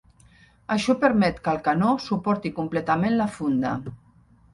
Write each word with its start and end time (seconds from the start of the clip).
Això 0.75 0.93
permet 1.01 1.35
que 1.47 1.51
el 1.57 1.61
canó 1.67 1.91
suporti 2.05 2.51
completament 2.61 3.15
la 3.21 3.29
funda. 3.37 3.75